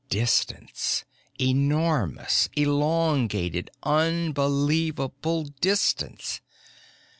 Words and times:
Distance. 0.09 1.05
Enormous, 1.39 2.49
elongated, 2.55 3.69
unbelievable 3.83 5.43
distance. 5.43 6.41